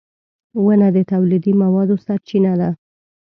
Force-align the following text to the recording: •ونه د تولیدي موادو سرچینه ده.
•ونه 0.63 0.87
د 0.95 0.97
تولیدي 1.11 1.53
موادو 1.61 1.95
سرچینه 2.05 2.53
ده. 2.61 2.69